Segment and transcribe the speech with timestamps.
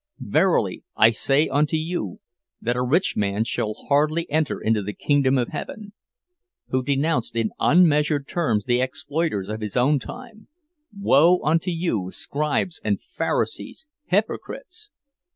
[0.19, 2.21] '—'Verily, I say unto you,
[2.59, 5.93] that a rich man shall hardly enter into the kingdom of Heaven!'
[6.69, 10.47] Who denounced in unmeasured terms the exploiters of his own time:
[10.91, 14.89] 'Woe unto you, scribes and pharisees, hypocrites!